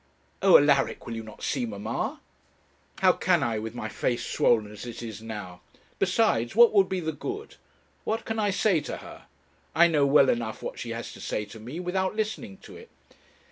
'Oh! 0.41 0.57
Alaric, 0.57 1.05
will 1.05 1.15
you 1.15 1.21
not 1.21 1.43
see 1.43 1.63
mamma?' 1.63 2.21
'How 3.01 3.11
can 3.13 3.43
I, 3.43 3.59
with 3.59 3.75
my 3.75 3.87
face 3.87 4.25
swollen 4.25 4.71
as 4.71 4.83
it 4.87 5.03
is 5.03 5.21
now? 5.21 5.61
Besides, 5.99 6.55
what 6.55 6.73
would 6.73 6.89
be 6.89 6.99
the 6.99 7.11
good? 7.11 7.57
What 8.03 8.25
can 8.25 8.39
I 8.39 8.49
say 8.49 8.79
to 8.79 8.97
her? 8.97 9.27
I 9.75 9.85
know 9.85 10.07
well 10.07 10.29
enough 10.29 10.63
what 10.63 10.79
she 10.79 10.89
has 10.89 11.13
to 11.13 11.21
say 11.21 11.45
to 11.45 11.59
me, 11.59 11.79
without 11.79 12.15
listening 12.15 12.57
to 12.63 12.75
it.' 12.75 12.89